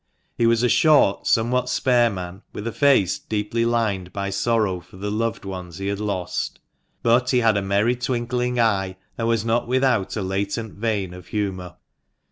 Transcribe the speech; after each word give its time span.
He 0.35 0.47
was 0.47 0.63
a 0.63 0.67
short, 0.67 1.27
somewhat 1.27 1.69
spare 1.69 2.09
man, 2.09 2.41
with 2.53 2.65
a 2.65 2.71
face 2.71 3.19
deeply 3.19 3.65
lined 3.65 4.11
by 4.11 4.31
sorrow 4.31 4.79
for 4.79 4.97
the 4.97 5.11
loved 5.11 5.45
ones 5.45 5.77
he 5.77 5.85
had 5.89 5.99
lost. 5.99 6.59
But 7.03 7.29
he 7.29 7.41
had 7.41 7.55
a 7.55 7.61
merry 7.61 7.95
twinkling 7.95 8.59
eye, 8.59 8.97
and 9.15 9.27
was 9.27 9.45
not 9.45 9.67
without 9.67 10.15
a 10.17 10.23
latent 10.23 10.73
vein 10.73 11.13
of 11.13 11.27
humour. 11.27 11.75